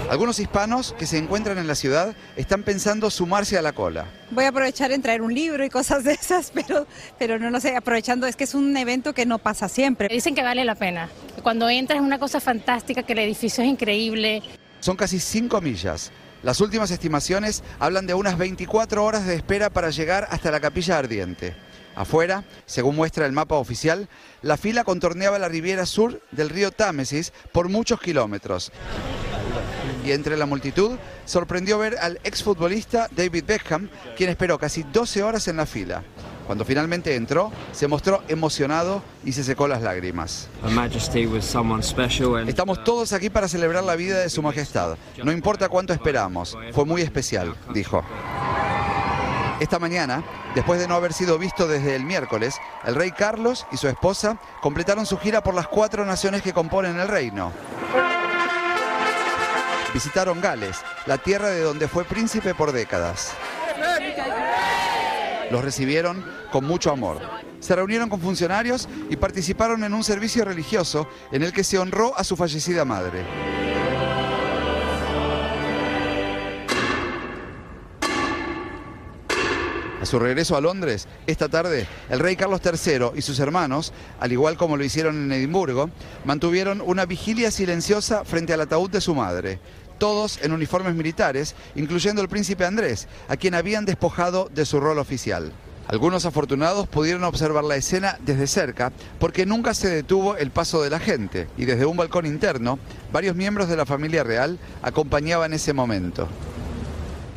Algunos 0.09 0.39
hispanos 0.39 0.93
que 0.99 1.07
se 1.07 1.17
encuentran 1.17 1.57
en 1.57 1.67
la 1.67 1.73
ciudad 1.73 2.15
están 2.35 2.61
pensando 2.61 3.09
sumarse 3.09 3.57
a 3.57 3.63
la 3.63 3.73
cola. 3.73 4.05
Voy 4.29 4.45
a 4.45 4.49
aprovechar 4.49 4.91
en 4.91 5.01
traer 5.01 5.23
un 5.23 5.33
libro 5.33 5.65
y 5.65 5.69
cosas 5.69 6.03
de 6.03 6.13
esas, 6.13 6.51
pero, 6.53 6.85
pero 7.17 7.39
no 7.39 7.49
lo 7.49 7.59
sé, 7.59 7.75
aprovechando 7.75 8.27
es 8.27 8.35
que 8.35 8.43
es 8.43 8.53
un 8.53 8.77
evento 8.77 9.13
que 9.13 9.25
no 9.25 9.39
pasa 9.39 9.67
siempre. 9.67 10.07
Dicen 10.07 10.35
que 10.35 10.43
vale 10.43 10.63
la 10.63 10.75
pena. 10.75 11.09
Cuando 11.41 11.67
entras 11.69 11.99
es 11.99 12.05
una 12.05 12.19
cosa 12.19 12.39
fantástica, 12.39 13.01
que 13.03 13.13
el 13.13 13.19
edificio 13.19 13.63
es 13.63 13.69
increíble. 13.69 14.43
Son 14.85 14.95
casi 14.95 15.19
5 15.19 15.61
millas. 15.61 16.11
Las 16.43 16.61
últimas 16.61 16.91
estimaciones 16.91 17.63
hablan 17.79 18.05
de 18.05 18.13
unas 18.13 18.37
24 18.37 19.03
horas 19.03 19.25
de 19.25 19.33
espera 19.33 19.71
para 19.71 19.89
llegar 19.89 20.27
hasta 20.29 20.51
la 20.51 20.59
capilla 20.59 20.99
ardiente. 20.99 21.55
Afuera, 21.95 22.43
según 22.67 22.95
muestra 22.95 23.25
el 23.25 23.31
mapa 23.31 23.55
oficial, 23.55 24.07
la 24.43 24.57
fila 24.57 24.83
contorneaba 24.83 25.39
la 25.39 25.49
riviera 25.49 25.87
sur 25.87 26.21
del 26.29 26.49
río 26.51 26.69
Támesis 26.69 27.33
por 27.51 27.67
muchos 27.67 27.99
kilómetros. 27.99 28.71
Y 30.05 30.11
entre 30.11 30.37
la 30.37 30.45
multitud 30.45 30.99
sorprendió 31.25 31.79
ver 31.79 31.97
al 31.97 32.19
exfutbolista 32.23 33.09
David 33.09 33.45
Beckham, 33.47 33.89
quien 34.15 34.29
esperó 34.29 34.59
casi 34.59 34.83
12 34.83 35.23
horas 35.23 35.47
en 35.47 35.57
la 35.57 35.65
fila. 35.65 36.03
Cuando 36.45 36.63
finalmente 36.65 37.15
entró, 37.15 37.51
se 37.71 37.87
mostró 37.87 38.23
emocionado 38.27 39.01
y 39.23 39.31
se 39.31 39.43
secó 39.43 39.67
las 39.67 39.81
lágrimas. 39.81 40.47
Estamos 42.47 42.83
todos 42.83 43.13
aquí 43.13 43.29
para 43.29 43.47
celebrar 43.47 43.83
la 43.83 43.95
vida 43.95 44.19
de 44.19 44.29
Su 44.29 44.41
Majestad. 44.41 44.97
No 45.23 45.31
importa 45.31 45.69
cuánto 45.69 45.93
esperamos, 45.93 46.57
fue 46.73 46.85
muy 46.85 47.01
especial, 47.01 47.55
dijo. 47.73 48.03
Esta 49.59 49.79
mañana, 49.79 50.23
después 50.53 50.79
de 50.79 50.87
no 50.87 50.95
haber 50.95 51.13
sido 51.13 51.39
visto 51.39 51.65
desde 51.67 51.95
el 51.95 52.03
miércoles, 52.03 52.55
el 52.85 52.93
rey 52.95 53.11
Carlos 53.11 53.65
y 53.71 53.77
su 53.77 53.87
esposa 53.87 54.37
completaron 54.61 55.05
su 55.05 55.17
gira 55.17 55.41
por 55.41 55.53
las 55.53 55.67
cuatro 55.67 56.05
naciones 56.05 56.41
que 56.41 56.53
componen 56.53 56.99
el 56.99 57.07
reino. 57.07 57.53
Visitaron 59.93 60.41
Gales, 60.41 60.81
la 61.05 61.17
tierra 61.17 61.47
de 61.47 61.61
donde 61.61 61.87
fue 61.87 62.03
príncipe 62.03 62.53
por 62.53 62.73
décadas. 62.73 63.33
Los 65.51 65.63
recibieron 65.63 66.23
con 66.51 66.65
mucho 66.65 66.91
amor. 66.91 67.19
Se 67.59 67.75
reunieron 67.75 68.09
con 68.09 68.21
funcionarios 68.21 68.87
y 69.09 69.15
participaron 69.15 69.83
en 69.83 69.93
un 69.93 70.03
servicio 70.03 70.45
religioso 70.45 71.07
en 71.31 71.43
el 71.43 71.53
que 71.53 71.63
se 71.63 71.79
honró 71.79 72.17
a 72.17 72.23
su 72.23 72.35
fallecida 72.35 72.85
madre. 72.85 73.23
A 80.01 80.05
su 80.05 80.19
regreso 80.19 80.55
a 80.55 80.61
Londres, 80.61 81.07
esta 81.25 81.49
tarde, 81.49 81.87
el 82.11 82.19
rey 82.19 82.35
Carlos 82.35 82.61
III 82.63 83.11
y 83.15 83.23
sus 83.23 83.39
hermanos, 83.39 83.91
al 84.19 84.31
igual 84.31 84.55
como 84.55 84.77
lo 84.77 84.83
hicieron 84.83 85.15
en 85.15 85.31
Edimburgo, 85.31 85.89
mantuvieron 86.25 86.79
una 86.85 87.07
vigilia 87.07 87.49
silenciosa 87.49 88.23
frente 88.23 88.53
al 88.53 88.61
ataúd 88.61 88.91
de 88.91 89.01
su 89.01 89.15
madre 89.15 89.59
todos 89.97 90.39
en 90.41 90.51
uniformes 90.51 90.95
militares, 90.95 91.55
incluyendo 91.75 92.21
el 92.21 92.29
príncipe 92.29 92.65
Andrés, 92.65 93.07
a 93.27 93.37
quien 93.37 93.55
habían 93.55 93.85
despojado 93.85 94.49
de 94.53 94.65
su 94.65 94.79
rol 94.79 94.99
oficial. 94.99 95.51
Algunos 95.87 96.25
afortunados 96.25 96.87
pudieron 96.87 97.23
observar 97.23 97.63
la 97.63 97.75
escena 97.75 98.17
desde 98.25 98.47
cerca 98.47 98.91
porque 99.19 99.45
nunca 99.45 99.75
se 99.75 99.89
detuvo 99.89 100.35
el 100.35 100.49
paso 100.49 100.81
de 100.81 100.89
la 100.89 100.99
gente 100.99 101.47
y 101.57 101.65
desde 101.65 101.85
un 101.85 101.95
balcón 101.95 102.25
interno 102.25 102.79
varios 103.13 103.35
miembros 103.35 103.69
de 103.69 103.77
la 103.77 103.85
familia 103.85 104.23
real 104.23 104.57
acompañaban 104.81 105.53
ese 105.53 105.73
momento. 105.73 106.27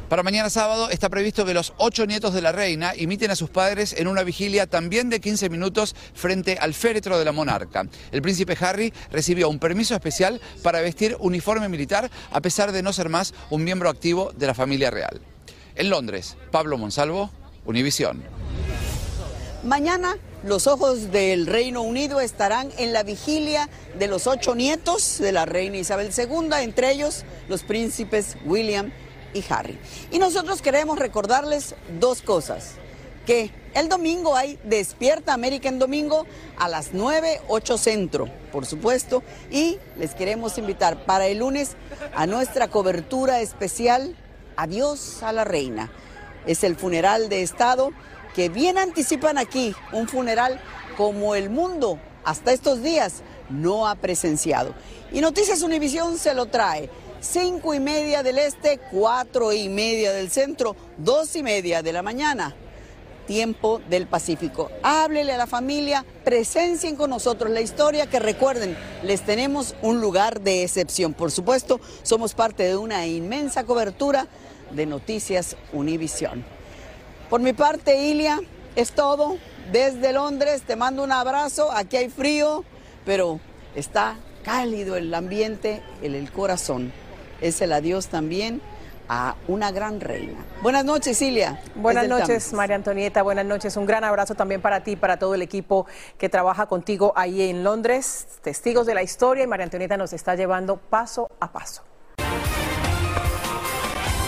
Para 0.08 0.22
mañana 0.22 0.48
sábado 0.48 0.88
está 0.88 1.10
previsto 1.10 1.44
que 1.44 1.52
los 1.52 1.74
ocho 1.76 2.06
nietos 2.06 2.32
de 2.32 2.40
la 2.40 2.50
reina 2.50 2.94
imiten 2.96 3.30
a 3.30 3.36
sus 3.36 3.50
padres 3.50 3.92
en 3.92 4.08
una 4.08 4.22
vigilia 4.22 4.66
también 4.66 5.10
de 5.10 5.20
15 5.20 5.50
minutos 5.50 5.94
frente 6.14 6.56
al 6.58 6.72
féretro 6.72 7.18
de 7.18 7.26
la 7.26 7.32
monarca. 7.32 7.86
El 8.10 8.22
príncipe 8.22 8.56
Harry 8.58 8.90
recibió 9.12 9.50
un 9.50 9.58
permiso 9.58 9.94
especial 9.94 10.40
para 10.62 10.80
vestir 10.80 11.14
uniforme 11.20 11.68
militar 11.68 12.10
a 12.30 12.40
pesar 12.40 12.72
de 12.72 12.82
no 12.82 12.94
ser 12.94 13.10
más 13.10 13.34
un 13.50 13.64
miembro 13.64 13.90
activo 13.90 14.32
de 14.34 14.46
la 14.46 14.54
familia 14.54 14.90
real. 14.90 15.20
En 15.74 15.90
Londres, 15.90 16.38
Pablo 16.50 16.78
Monsalvo, 16.78 17.30
Univisión. 17.66 18.22
Mañana 19.62 20.16
los 20.42 20.66
ojos 20.66 21.12
del 21.12 21.46
Reino 21.46 21.82
Unido 21.82 22.20
estarán 22.20 22.70
en 22.78 22.94
la 22.94 23.02
vigilia 23.02 23.68
de 23.98 24.08
los 24.08 24.26
ocho 24.26 24.54
nietos 24.54 25.18
de 25.18 25.32
la 25.32 25.44
reina 25.44 25.76
Isabel 25.76 26.10
II, 26.16 26.48
entre 26.62 26.92
ellos 26.92 27.24
los 27.48 27.62
príncipes 27.62 28.38
William 28.46 28.90
y 29.34 29.44
Harry. 29.48 29.78
Y 30.10 30.18
nosotros 30.18 30.62
queremos 30.62 30.98
recordarles 30.98 31.74
dos 31.98 32.22
cosas. 32.22 32.72
Que 33.26 33.50
el 33.74 33.90
domingo 33.90 34.36
hay 34.36 34.58
Despierta 34.64 35.34
América 35.34 35.68
en 35.68 35.78
domingo 35.78 36.26
a 36.56 36.68
las 36.68 36.90
9, 36.94 37.42
8 37.48 37.78
centro, 37.78 38.28
por 38.50 38.64
supuesto. 38.64 39.22
Y 39.50 39.78
les 39.98 40.14
queremos 40.14 40.56
invitar 40.56 41.04
para 41.04 41.26
el 41.26 41.38
lunes 41.38 41.76
a 42.14 42.26
nuestra 42.26 42.68
cobertura 42.68 43.40
especial 43.40 44.16
Adiós 44.56 45.22
a 45.22 45.32
la 45.32 45.44
Reina. 45.44 45.92
Es 46.46 46.64
el 46.64 46.76
funeral 46.76 47.28
de 47.28 47.42
Estado 47.42 47.92
que 48.34 48.48
bien 48.48 48.78
anticipan 48.78 49.36
aquí, 49.36 49.74
un 49.92 50.08
funeral 50.08 50.60
como 50.96 51.34
el 51.34 51.50
mundo 51.50 51.98
hasta 52.24 52.52
estos 52.52 52.82
días 52.82 53.22
no 53.50 53.88
ha 53.88 53.94
presenciado. 53.94 54.74
Y 55.12 55.20
Noticias 55.20 55.62
Univisión 55.62 56.18
se 56.18 56.34
lo 56.34 56.46
trae. 56.46 56.90
5 57.20 57.74
y 57.74 57.80
media 57.80 58.22
del 58.22 58.38
este, 58.38 58.78
4 58.92 59.52
y 59.52 59.68
media 59.68 60.12
del 60.12 60.30
centro, 60.30 60.76
2 60.98 61.36
y 61.36 61.42
media 61.42 61.82
de 61.82 61.92
la 61.92 62.02
mañana. 62.02 62.54
Tiempo 63.26 63.82
del 63.90 64.06
Pacífico. 64.06 64.70
Háblele 64.82 65.32
a 65.34 65.36
la 65.36 65.46
familia, 65.46 66.04
presencien 66.24 66.96
con 66.96 67.10
nosotros 67.10 67.50
la 67.50 67.60
historia 67.60 68.06
que 68.06 68.20
recuerden, 68.20 68.76
les 69.02 69.20
tenemos 69.20 69.74
un 69.82 70.00
lugar 70.00 70.40
de 70.40 70.62
excepción. 70.62 71.12
Por 71.12 71.30
supuesto, 71.30 71.80
somos 72.02 72.32
parte 72.32 72.62
de 72.62 72.76
una 72.76 73.06
inmensa 73.06 73.64
cobertura 73.64 74.28
de 74.70 74.86
Noticias 74.86 75.56
Univisión. 75.72 76.44
Por 77.28 77.40
mi 77.40 77.52
parte, 77.52 78.02
Ilia, 78.02 78.40
es 78.76 78.92
todo. 78.92 79.36
Desde 79.72 80.14
Londres 80.14 80.62
te 80.62 80.76
mando 80.76 81.02
un 81.02 81.12
abrazo. 81.12 81.70
Aquí 81.70 81.98
hay 81.98 82.08
frío, 82.08 82.64
pero 83.04 83.40
está 83.74 84.16
cálido 84.42 84.96
el 84.96 85.12
ambiente, 85.12 85.82
en 86.00 86.14
el 86.14 86.32
corazón 86.32 86.92
es 87.40 87.60
el 87.60 87.72
adiós 87.72 88.08
también 88.08 88.60
a 89.08 89.36
una 89.48 89.72
gran 89.72 90.00
reina. 90.00 90.44
Buenas 90.62 90.84
noches, 90.84 91.18
Cilia. 91.18 91.60
Buenas 91.74 92.08
noches, 92.08 92.52
María 92.52 92.76
Antonieta. 92.76 93.22
Buenas 93.22 93.46
noches. 93.46 93.76
Un 93.76 93.86
gran 93.86 94.04
abrazo 94.04 94.34
también 94.34 94.60
para 94.60 94.84
ti, 94.84 94.96
para 94.96 95.18
todo 95.18 95.34
el 95.34 95.42
equipo 95.42 95.86
que 96.18 96.28
trabaja 96.28 96.66
contigo 96.66 97.12
ahí 97.16 97.48
en 97.48 97.64
Londres. 97.64 98.26
Testigos 98.42 98.86
de 98.86 98.94
la 98.94 99.02
historia 99.02 99.44
y 99.44 99.46
María 99.46 99.64
Antonieta 99.64 99.96
nos 99.96 100.12
está 100.12 100.34
llevando 100.34 100.76
paso 100.76 101.30
a 101.40 101.52
paso. 101.52 101.87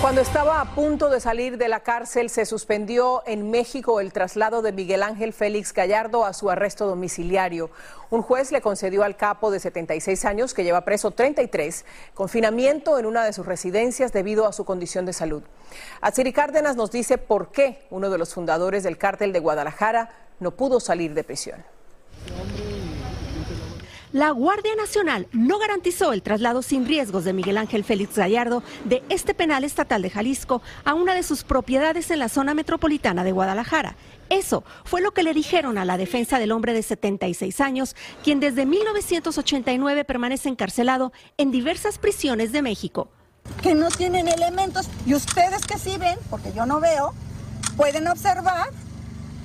Cuando 0.00 0.23
estaba 0.23 0.62
a 0.62 0.75
punto 0.75 1.11
de 1.11 1.21
salir 1.21 1.59
de 1.59 1.69
la 1.69 1.80
cárcel, 1.80 2.30
se 2.30 2.47
suspendió 2.47 3.23
en 3.26 3.50
México 3.50 4.00
el 4.00 4.14
traslado 4.14 4.62
de 4.62 4.73
Miguel 4.73 5.02
Ángel 5.02 5.35
Félix 5.35 5.75
Gallardo 5.75 6.25
a 6.25 6.33
su 6.33 6.49
arresto 6.49 6.87
domiciliario. 6.87 7.71
Un 8.09 8.23
juez 8.23 8.50
le 8.50 8.62
concedió 8.62 9.04
al 9.04 9.19
capo 9.19 9.50
de 9.50 9.61
76 9.61 10.25
años, 10.25 10.54
que 10.54 10.64
lleva 10.64 10.87
preso 10.87 11.11
33, 11.11 11.85
confinamiento 12.14 12.99
en 12.99 13.04
una 13.04 13.26
de 13.26 13.35
sus 13.35 13.45
residencias 13.45 14.11
debido 14.11 14.47
a 14.47 14.54
su 14.54 14.64
condición 14.64 15.04
de 15.04 15.12
salud. 15.12 15.42
Atsiri 16.00 16.33
Cárdenas 16.33 16.76
nos 16.76 16.90
dice 16.90 17.19
por 17.19 17.52
qué 17.52 17.87
uno 17.90 18.09
de 18.09 18.16
los 18.16 18.33
fundadores 18.33 18.83
del 18.83 18.97
cártel 18.97 19.35
de 19.35 19.40
Guadalajara 19.40 20.14
no 20.38 20.52
pudo 20.52 20.80
salir 20.80 21.12
de 21.12 21.25
prisión. 21.25 21.62
La 24.12 24.33
Guardia 24.33 24.75
Nacional 24.75 25.29
no 25.31 25.61
garantizó 25.61 26.12
el 26.12 26.23
traslado 26.23 26.62
sin 26.62 26.85
riesgos 26.85 27.23
de 27.23 27.33
Miguel 27.33 27.57
Ángel 27.57 27.85
Félix 27.85 28.17
Gallardo 28.17 28.64
de 28.85 29.05
este 29.09 29.35
penal 29.35 29.62
estatal 29.62 30.02
de 30.02 30.11
Jalisco 30.11 30.62
a 30.85 30.95
una 30.95 31.14
de 31.14 31.23
sus 31.23 31.45
propiedades 31.45 32.11
en 32.11 32.19
la 32.19 32.29
zona 32.29 32.52
metropolitana 32.52 33.23
de 33.23 33.31
Guadalajara. 33.31 33.95
Eso 34.29 34.64
fue 34.85 35.00
lo 35.00 35.12
que 35.12 35.23
le 35.23 35.33
dijeron 35.33 35.79
a 35.79 35.85
la 35.85 35.97
defensa 35.97 36.40
del 36.40 36.50
hombre 36.50 36.73
de 36.73 36.83
76 36.83 37.61
años, 37.61 37.95
quien 38.25 38.40
desde 38.40 38.67
1989 38.67 40.05
permanece 40.05 40.49
encarcelado 40.49 41.12
en 41.37 41.52
diversas 41.52 41.99
prisiones 41.99 42.50
de 42.50 42.62
México. 42.62 43.07
Que 43.62 43.76
no 43.76 43.90
tienen 43.90 44.26
elementos 44.26 44.88
y 45.07 45.14
ustedes 45.14 45.64
que 45.64 45.79
sí 45.79 45.97
ven, 45.99 46.19
porque 46.29 46.52
yo 46.52 46.67
no 46.67 46.81
veo, 46.81 47.14
pueden 47.76 48.09
observar 48.09 48.71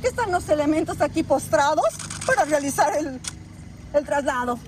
que 0.01 0.07
están 0.07 0.31
los 0.31 0.49
elementos 0.49 1.01
aquí 1.01 1.21
postrados 1.21 1.85
para 2.25 2.45
realizar 2.45 2.95
el, 2.97 3.21
el 3.93 4.05
traslado. 4.05 4.59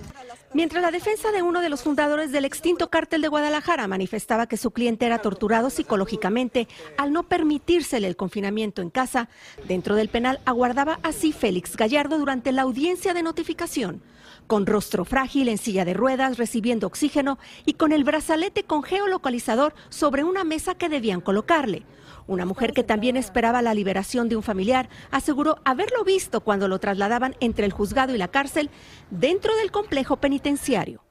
Mientras 0.54 0.82
la 0.82 0.92
defensa 0.92 1.32
de 1.32 1.42
uno 1.42 1.62
de 1.62 1.70
los 1.70 1.84
fundadores 1.84 2.32
del 2.32 2.46
extinto 2.46 2.90
cártel 2.90 3.22
de 3.22 3.28
Guadalajara 3.28 3.88
manifestaba 3.88 4.48
que 4.48 4.58
su 4.58 4.72
cliente 4.72 5.06
era 5.06 5.20
torturado 5.20 5.70
psicológicamente 5.70 6.68
al 6.98 7.12
no 7.12 7.24
permitírsele 7.24 8.08
el 8.08 8.16
confinamiento 8.16 8.82
en 8.82 8.90
casa, 8.90 9.30
dentro 9.68 9.96
del 9.96 10.10
penal 10.10 10.40
aguardaba 10.46 11.00
así 11.04 11.34
Félix 11.34 11.76
Gallardo 11.76 12.18
durante 12.18 12.52
la 12.52 12.62
audiencia 12.62 13.14
de 13.14 13.24
notificación, 13.24 14.02
con 14.48 14.66
rostro 14.66 15.04
frágil 15.04 15.50
en 15.50 15.58
silla 15.58 15.84
de 15.84 15.94
ruedas, 15.94 16.38
recibiendo 16.38 16.88
oxígeno 16.88 17.38
y 17.66 17.74
con 17.74 17.92
el 17.92 18.06
brazalete 18.06 18.64
con 18.64 18.84
geolocalizador 18.84 19.76
sobre 19.90 20.24
una 20.24 20.44
mesa 20.44 20.76
que 20.76 20.90
debían 20.90 21.22
colocarle. 21.22 21.84
Una 22.28 22.46
mujer 22.46 22.74
que 22.74 22.84
también 22.84 23.16
esperaba 23.16 23.62
la 23.62 23.74
liberación 23.74 24.28
de 24.28 24.36
un 24.36 24.44
familiar 24.44 24.90
aseguró 25.12 25.60
haberlo 25.64 26.04
visto 26.04 26.42
cuando 26.42 26.68
lo 26.68 26.80
trasladaban 26.80 27.36
entre 27.40 27.66
el 27.66 27.72
juzgado 27.72 28.14
y 28.14 28.18
la 28.18 28.28
cárcel 28.28 28.70
dentro 29.10 29.56
del 29.56 29.72
complejo 29.72 30.18
penitenciario. 30.18 31.02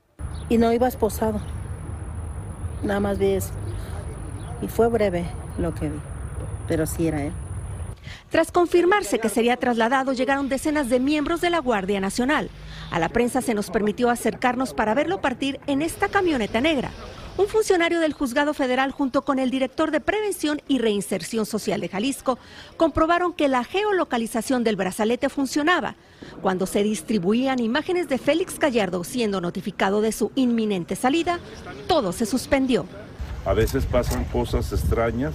Y 0.49 0.59
no 0.59 0.73
iba 0.73 0.87
esposado. 0.87 1.41
nada 2.83 3.01
más 3.01 3.19
vi 3.19 3.33
eso. 3.33 3.51
Y 4.61 4.69
fue 4.69 4.89
breve 4.89 5.25
lo 5.59 5.75
que 5.75 5.89
vi, 5.89 5.99
pero 6.69 6.87
sí 6.87 7.09
era 7.09 7.23
él. 7.23 7.33
Tras 8.31 8.53
confirmarse 8.53 9.19
que 9.19 9.29
sería 9.29 9.57
trasladado, 9.57 10.13
llegaron 10.13 10.49
decenas 10.49 10.89
de 10.89 11.01
miembros 11.01 11.41
de 11.41 11.51
la 11.51 11.59
Guardia 11.59 12.01
Nacional. 12.01 12.51
A 12.91 12.99
la 12.99 13.09
prensa 13.09 13.41
se 13.41 13.55
nos 13.55 13.71
permitió 13.71 14.11
acercarnos 14.11 14.75
para 14.75 14.95
verlo 14.95 15.21
partir 15.21 15.61
en 15.67 15.83
esta 15.83 16.09
camioneta 16.09 16.61
negra. 16.61 16.91
Un 17.39 17.49
funcionario 17.49 18.01
del 18.01 18.15
Juzgado 18.15 18.55
Federal 18.55 18.93
junto 18.93 19.21
con 19.21 19.39
el 19.39 19.51
director 19.51 19.91
de 19.91 20.01
Prevención 20.01 20.63
y 20.69 20.79
Reinserción 20.79 21.45
Social 21.45 21.83
de 21.83 21.91
Jalisco 21.91 22.39
comprobaron 22.79 23.35
que 23.35 23.49
la 23.49 23.63
geolocalización 23.63 24.65
del 24.65 24.77
brazalete 24.77 25.29
funcionaba. 25.29 25.97
Cuando 26.41 26.65
se 26.65 26.83
distribuían 26.83 27.59
imágenes 27.59 28.09
de 28.09 28.17
Félix 28.17 28.59
Gallardo 28.59 29.05
siendo 29.05 29.43
notificado 29.43 30.01
de 30.01 30.13
su 30.13 30.33
inminente 30.35 30.97
salida, 30.97 31.39
todo 31.87 32.13
se 32.13 32.25
suspendió. 32.25 32.87
A 33.45 33.53
veces 33.53 33.85
pasan 33.85 34.25
cosas 34.25 34.73
extrañas 34.73 35.35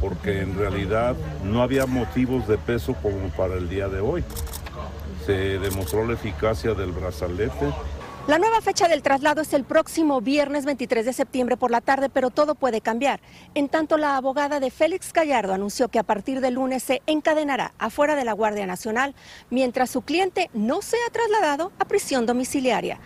porque 0.00 0.40
en 0.40 0.56
realidad 0.56 1.16
no 1.44 1.62
había 1.62 1.84
motivos 1.84 2.48
de 2.48 2.56
peso 2.56 2.94
como 3.02 3.28
para 3.36 3.56
el 3.56 3.68
día 3.68 3.88
de 3.88 4.00
hoy. 4.00 4.24
Se 5.26 5.58
demostró 5.58 6.06
la 6.06 6.14
eficacia 6.14 6.72
del 6.72 6.92
brazalete. 6.92 7.74
La 8.26 8.38
nueva 8.38 8.60
fecha 8.60 8.86
del 8.86 9.02
traslado 9.02 9.40
es 9.40 9.52
el 9.54 9.64
próximo 9.64 10.20
viernes 10.20 10.64
23 10.64 11.06
de 11.06 11.12
septiembre 11.12 11.56
por 11.56 11.70
la 11.70 11.80
tarde, 11.80 12.10
pero 12.10 12.30
todo 12.30 12.54
puede 12.54 12.80
cambiar. 12.80 13.20
En 13.54 13.68
tanto, 13.68 13.96
la 13.96 14.16
abogada 14.16 14.60
de 14.60 14.70
Félix 14.70 15.12
Gallardo 15.12 15.54
anunció 15.54 15.88
que 15.88 15.98
a 15.98 16.04
partir 16.04 16.40
del 16.40 16.54
lunes 16.54 16.82
se 16.82 17.02
encadenará 17.06 17.72
afuera 17.78 18.14
de 18.14 18.24
la 18.24 18.34
Guardia 18.34 18.66
Nacional 18.66 19.14
mientras 19.48 19.90
su 19.90 20.02
cliente 20.02 20.50
no 20.52 20.82
sea 20.82 21.00
trasladado 21.10 21.72
a 21.78 21.86
prisión 21.86 22.26
domiciliaria. 22.26 22.98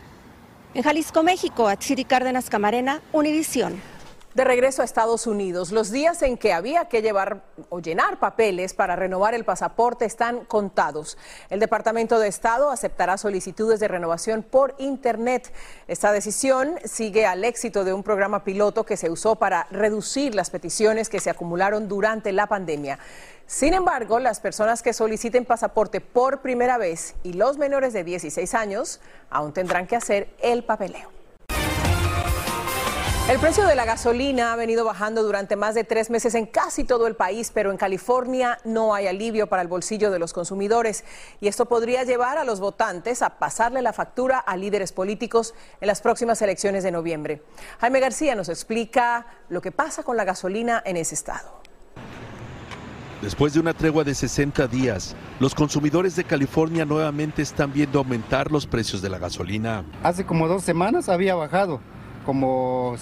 En 0.75 0.83
Jalisco, 0.83 1.23
México, 1.23 1.68
Atsiri 1.68 2.04
Cárdenas 2.04 2.50
Camarena, 2.50 3.00
Univisión. 3.12 3.94
De 4.35 4.43
regreso 4.43 4.83
a 4.83 4.85
Estados 4.85 5.29
Unidos, 5.29 5.71
los 5.71 5.93
días 5.93 6.21
en 6.23 6.37
que 6.37 6.53
había 6.53 6.87
que 6.87 7.03
llevar 7.03 7.45
o 7.69 7.79
llenar 7.79 8.19
papeles 8.19 8.75
para 8.75 8.97
renovar 8.97 9.33
el 9.33 9.45
pasaporte 9.45 10.07
están 10.07 10.45
contados. 10.47 11.17
El 11.50 11.61
Departamento 11.61 12.19
de 12.19 12.26
Estado 12.26 12.71
aceptará 12.71 13.17
solicitudes 13.17 13.79
de 13.79 13.87
renovación 13.87 14.43
por 14.43 14.75
Internet. 14.79 15.53
Esta 15.87 16.11
decisión 16.11 16.75
sigue 16.85 17.26
al 17.26 17.45
éxito 17.45 17.85
de 17.85 17.93
un 17.93 18.03
programa 18.03 18.43
piloto 18.43 18.83
que 18.83 18.97
se 18.97 19.09
usó 19.09 19.37
para 19.37 19.69
reducir 19.71 20.35
las 20.35 20.50
peticiones 20.50 21.09
que 21.09 21.21
se 21.21 21.31
acumularon 21.31 21.87
durante 21.87 22.33
la 22.33 22.49
pandemia. 22.49 22.99
Sin 23.47 23.73
embargo, 23.73 24.19
las 24.19 24.41
personas 24.41 24.83
que 24.83 24.95
soliciten 24.95 25.45
pasaporte 25.45 26.00
por 26.00 26.41
primera 26.41 26.76
vez 26.76 27.14
y 27.23 27.35
los 27.35 27.57
menores 27.57 27.93
de 27.93 28.03
16 28.03 28.53
años 28.55 29.00
aún 29.31 29.53
tendrán 29.53 29.87
que 29.87 29.95
hacer 29.95 30.35
el 30.41 30.64
papeleo. 30.64 31.24
El 33.26 33.38
precio 33.38 33.66
de 33.66 33.75
la 33.75 33.87
gasolina 33.87 34.52
ha 34.52 34.57
venido 34.57 34.85
bajando 34.85 35.23
durante 35.23 35.57
más 35.57 35.75
de 35.75 35.83
tres 35.83 36.11
meses 36.11 36.35
en 36.35 36.45
casi 36.45 36.85
todo 36.85 37.07
el 37.07 37.16
país, 37.16 37.50
pero 37.54 37.71
en 37.71 37.78
California 37.78 38.59
no 38.64 38.95
hay 38.95 39.07
alivio 39.07 39.47
para 39.47 39.62
el 39.62 39.69
bolsillo 39.69 40.11
de 40.11 40.19
los 40.19 40.35
consumidores 40.35 41.04
y 41.40 41.49
esto 41.49 41.64
podría 41.64 42.04
llevar 42.04 42.37
a 42.37 42.45
los 42.45 42.61
votantes 42.61 43.23
a 43.23 43.38
pasarle 43.38 43.81
la 43.81 43.95
factura 43.95 44.38
a 44.38 44.59
líderes 44.59 44.93
políticos 44.93 45.54
en 45.81 45.87
las 45.87 46.02
próximas 46.02 46.43
elecciones 46.43 46.85
de 46.85 46.93
noviembre. 46.93 47.43
Jaime 47.81 48.00
García 48.00 48.35
nos 48.35 48.50
explica 48.50 49.26
lo 49.49 49.62
que 49.62 49.73
pasa 49.73 50.02
con 50.02 50.19
la 50.19 50.25
gasolina 50.25 50.83
en 50.85 50.99
ese 50.99 51.14
estado. 51.14 51.62
Después 53.23 53.54
de 53.54 53.61
una 53.61 53.73
tregua 53.73 54.04
de 54.04 54.14
60 54.14 54.66
días, 54.66 55.16
los 55.40 55.54
consumidores 55.54 56.14
de 56.14 56.25
California 56.25 56.85
nuevamente 56.85 57.40
están 57.40 57.73
viendo 57.73 58.00
aumentar 58.00 58.52
los 58.52 58.66
precios 58.66 59.00
de 59.00 59.09
la 59.09 59.19
gasolina. 59.19 59.83
Hace 60.02 60.26
como 60.26 60.47
dos 60.47 60.62
semanas 60.62 61.09
había 61.09 61.35
bajado 61.35 61.81
como 62.25 62.97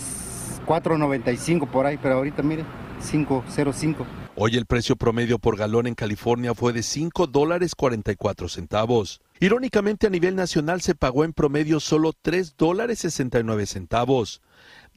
4.95 0.66 1.68
por 1.68 1.86
ahí, 1.86 1.98
pero 2.00 2.16
ahorita 2.16 2.42
mire, 2.42 2.64
5.05. 3.00 4.06
Hoy 4.34 4.56
el 4.56 4.64
precio 4.64 4.96
promedio 4.96 5.38
por 5.38 5.58
galón 5.58 5.86
en 5.86 5.94
California 5.94 6.54
fue 6.54 6.72
de 6.72 6.82
5 6.82 7.26
dólares 7.26 7.74
44 7.74 8.48
centavos. 8.48 9.20
Irónicamente 9.40 10.06
a 10.06 10.10
nivel 10.10 10.36
nacional 10.36 10.80
se 10.80 10.94
pagó 10.94 11.24
en 11.24 11.34
promedio 11.34 11.80
solo 11.80 12.12
3 12.20 12.56
dólares 12.56 13.00
69 13.00 13.66
centavos 13.66 14.40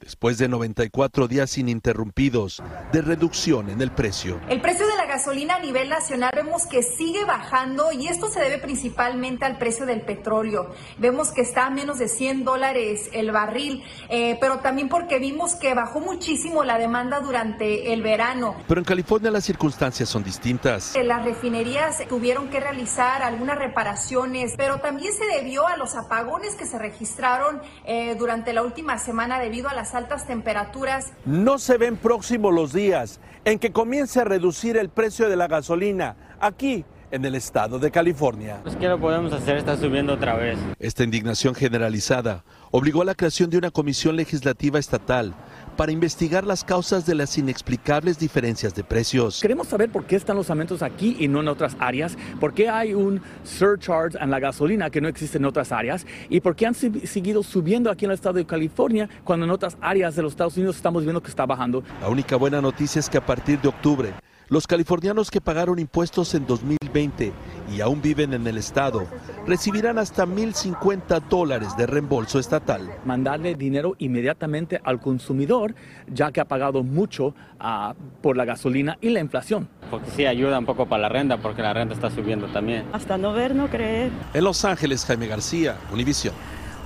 después 0.00 0.38
de 0.38 0.48
94 0.48 1.28
días 1.28 1.58
ininterrumpidos 1.58 2.62
de 2.92 3.02
reducción 3.02 3.68
en 3.70 3.82
el 3.82 3.90
precio. 3.90 4.40
El 4.48 4.60
precio 4.60 4.86
de 4.86 4.95
gasolina 5.16 5.56
a 5.56 5.60
nivel 5.60 5.88
nacional 5.88 6.30
vemos 6.34 6.66
que 6.66 6.82
sigue 6.82 7.24
bajando 7.24 7.90
y 7.90 8.06
esto 8.06 8.28
se 8.28 8.38
debe 8.38 8.58
principalmente 8.58 9.46
al 9.46 9.56
precio 9.56 9.86
del 9.86 10.02
petróleo. 10.02 10.74
Vemos 10.98 11.32
que 11.32 11.40
está 11.40 11.64
a 11.64 11.70
menos 11.70 11.98
de 11.98 12.08
100 12.08 12.44
dólares 12.44 13.08
el 13.14 13.30
barril, 13.30 13.82
eh, 14.10 14.36
pero 14.42 14.58
también 14.58 14.90
porque 14.90 15.18
vimos 15.18 15.54
que 15.54 15.72
bajó 15.72 16.00
muchísimo 16.00 16.64
la 16.64 16.76
demanda 16.76 17.20
durante 17.20 17.94
el 17.94 18.02
verano. 18.02 18.56
Pero 18.68 18.78
en 18.78 18.84
California 18.84 19.30
las 19.30 19.44
circunstancias 19.44 20.06
son 20.06 20.22
distintas. 20.22 20.94
Eh, 20.94 21.02
las 21.02 21.24
refinerías 21.24 22.06
tuvieron 22.10 22.50
que 22.50 22.60
realizar 22.60 23.22
algunas 23.22 23.56
reparaciones, 23.56 24.52
pero 24.58 24.80
también 24.80 25.14
se 25.14 25.24
debió 25.24 25.66
a 25.66 25.78
los 25.78 25.94
apagones 25.94 26.56
que 26.56 26.66
se 26.66 26.78
registraron 26.78 27.62
eh, 27.86 28.16
durante 28.18 28.52
la 28.52 28.62
última 28.62 28.98
semana 28.98 29.40
debido 29.40 29.70
a 29.70 29.74
las 29.74 29.94
altas 29.94 30.26
temperaturas. 30.26 31.14
No 31.24 31.58
se 31.58 31.78
ven 31.78 31.96
próximos 31.96 32.52
los 32.52 32.74
días 32.74 33.18
en 33.46 33.60
que 33.60 33.70
comience 33.70 34.20
a 34.20 34.24
reducir 34.24 34.76
el 34.76 34.88
precio 34.88 35.05
de 35.06 35.36
la 35.36 35.46
gasolina 35.46 36.16
aquí 36.40 36.84
en 37.12 37.24
el 37.24 37.36
estado 37.36 37.78
de 37.78 37.92
California. 37.92 38.58
Pues 38.64 38.74
¿qué 38.74 38.88
lo 38.88 38.98
podemos 38.98 39.32
hacer? 39.32 39.56
Está 39.56 39.76
subiendo 39.76 40.14
otra 40.14 40.34
vez. 40.34 40.58
Esta 40.80 41.04
indignación 41.04 41.54
generalizada 41.54 42.44
obligó 42.72 43.02
a 43.02 43.04
la 43.04 43.14
creación 43.14 43.48
de 43.48 43.58
una 43.58 43.70
comisión 43.70 44.16
legislativa 44.16 44.80
estatal 44.80 45.32
para 45.76 45.92
investigar 45.92 46.44
las 46.44 46.64
causas 46.64 47.06
de 47.06 47.14
las 47.14 47.36
inexplicables 47.38 48.18
diferencias 48.18 48.74
de 48.74 48.82
precios. 48.82 49.40
Queremos 49.40 49.68
saber 49.68 49.90
por 49.90 50.06
qué 50.06 50.16
están 50.16 50.36
los 50.36 50.50
aumentos 50.50 50.82
aquí 50.82 51.16
y 51.20 51.28
no 51.28 51.40
en 51.40 51.48
otras 51.48 51.76
áreas, 51.78 52.16
por 52.40 52.54
qué 52.54 52.68
hay 52.68 52.94
un 52.94 53.20
surcharge 53.44 54.18
en 54.18 54.30
la 54.30 54.40
gasolina 54.40 54.90
que 54.90 55.00
no 55.00 55.08
existe 55.08 55.38
en 55.38 55.44
otras 55.44 55.70
áreas 55.72 56.06
y 56.28 56.40
por 56.40 56.56
qué 56.56 56.66
han 56.66 56.74
seguido 56.74 57.42
subiendo 57.42 57.90
aquí 57.90 58.06
en 58.06 58.10
el 58.10 58.14
estado 58.16 58.34
de 58.34 58.46
California 58.46 59.08
cuando 59.22 59.44
en 59.44 59.52
otras 59.52 59.76
áreas 59.80 60.16
de 60.16 60.22
los 60.22 60.32
Estados 60.32 60.56
Unidos 60.56 60.76
estamos 60.76 61.04
viendo 61.04 61.22
que 61.22 61.28
está 61.28 61.46
bajando. 61.46 61.84
La 62.00 62.08
única 62.08 62.36
buena 62.36 62.60
noticia 62.60 62.98
es 62.98 63.08
que 63.08 63.18
a 63.18 63.24
partir 63.24 63.60
de 63.60 63.68
octubre 63.68 64.14
los 64.48 64.66
californianos 64.66 65.30
que 65.30 65.40
pagaron 65.40 65.78
impuestos 65.78 66.34
en 66.34 66.46
2020 66.46 67.32
y 67.74 67.80
aún 67.80 68.00
viven 68.00 68.32
en 68.32 68.46
el 68.46 68.58
estado 68.58 69.06
recibirán 69.46 69.98
hasta 69.98 70.26
1.050 70.26 71.22
dólares 71.28 71.76
de 71.76 71.86
reembolso 71.86 72.38
estatal. 72.38 72.92
Mandarle 73.04 73.54
dinero 73.54 73.94
inmediatamente 73.98 74.80
al 74.84 75.00
consumidor, 75.00 75.74
ya 76.06 76.32
que 76.32 76.40
ha 76.40 76.44
pagado 76.44 76.82
mucho 76.82 77.34
uh, 77.60 77.94
por 78.22 78.36
la 78.36 78.44
gasolina 78.44 78.98
y 79.00 79.10
la 79.10 79.20
inflación. 79.20 79.68
Porque 79.90 80.10
sí 80.10 80.26
ayuda 80.26 80.58
un 80.58 80.66
poco 80.66 80.86
para 80.86 81.02
la 81.02 81.08
renta, 81.08 81.38
porque 81.38 81.62
la 81.62 81.72
renta 81.72 81.94
está 81.94 82.10
subiendo 82.10 82.46
también. 82.48 82.84
Hasta 82.92 83.18
no 83.18 83.32
ver, 83.32 83.54
no 83.54 83.68
creer. 83.68 84.10
En 84.34 84.44
Los 84.44 84.64
Ángeles, 84.64 85.04
Jaime 85.04 85.26
García, 85.26 85.76
Univisión. 85.92 86.34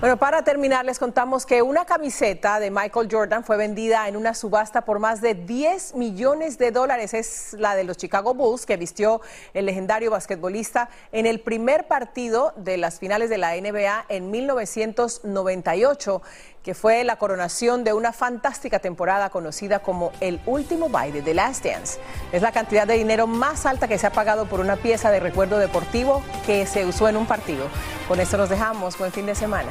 Bueno, 0.00 0.16
para 0.16 0.42
terminar, 0.42 0.86
les 0.86 0.98
contamos 0.98 1.44
que 1.44 1.60
una 1.60 1.84
camiseta 1.84 2.58
de 2.58 2.70
Michael 2.70 3.06
Jordan 3.10 3.44
fue 3.44 3.58
vendida 3.58 4.08
en 4.08 4.16
una 4.16 4.32
subasta 4.32 4.80
por 4.80 4.98
más 4.98 5.20
de 5.20 5.34
10 5.34 5.94
millones 5.94 6.56
de 6.56 6.70
dólares. 6.70 7.12
Es 7.12 7.54
la 7.58 7.74
de 7.74 7.84
los 7.84 7.98
Chicago 7.98 8.32
Bulls 8.32 8.64
que 8.64 8.78
vistió 8.78 9.20
el 9.52 9.66
legendario 9.66 10.10
basquetbolista 10.10 10.88
en 11.12 11.26
el 11.26 11.40
primer 11.40 11.86
partido 11.86 12.54
de 12.56 12.78
las 12.78 12.98
finales 12.98 13.28
de 13.28 13.36
la 13.36 13.54
NBA 13.54 14.06
en 14.08 14.30
1998 14.30 16.22
que 16.62 16.74
fue 16.74 17.04
la 17.04 17.16
coronación 17.16 17.84
de 17.84 17.92
una 17.92 18.12
fantástica 18.12 18.80
temporada 18.80 19.30
conocida 19.30 19.78
como 19.78 20.12
el 20.20 20.40
último 20.46 20.88
baile 20.88 21.22
de 21.22 21.34
Last 21.34 21.64
Dance. 21.64 21.98
Es 22.32 22.42
la 22.42 22.52
cantidad 22.52 22.86
de 22.86 22.94
dinero 22.94 23.26
más 23.26 23.64
alta 23.64 23.88
que 23.88 23.98
se 23.98 24.06
ha 24.06 24.12
pagado 24.12 24.46
por 24.46 24.60
una 24.60 24.76
pieza 24.76 25.10
de 25.10 25.20
recuerdo 25.20 25.58
deportivo 25.58 26.22
que 26.44 26.66
se 26.66 26.84
usó 26.84 27.08
en 27.08 27.16
un 27.16 27.26
partido. 27.26 27.66
Con 28.08 28.20
esto 28.20 28.36
nos 28.36 28.50
dejamos. 28.50 28.98
Buen 28.98 29.12
fin 29.12 29.26
de 29.26 29.34
semana. 29.34 29.70